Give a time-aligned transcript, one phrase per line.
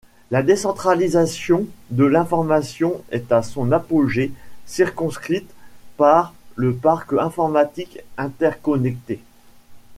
[0.31, 4.31] La décentralisation de l'information est à son apogée,
[4.65, 5.51] circonscrite
[5.95, 9.19] par le parc informatique interconnecté.